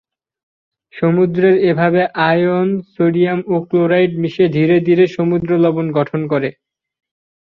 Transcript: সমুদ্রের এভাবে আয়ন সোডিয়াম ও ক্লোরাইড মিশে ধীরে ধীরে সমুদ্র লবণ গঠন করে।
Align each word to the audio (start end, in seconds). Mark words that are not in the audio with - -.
সমুদ্রের 0.93 1.55
এভাবে 1.69 2.01
আয়ন 2.29 2.67
সোডিয়াম 2.93 3.39
ও 3.47 3.65
ক্লোরাইড 3.69 4.11
মিশে 4.21 4.45
ধীরে 4.55 4.77
ধীরে 4.87 5.05
সমুদ্র 5.15 5.49
লবণ 5.63 5.87
গঠন 5.97 6.21
করে। 6.31 6.49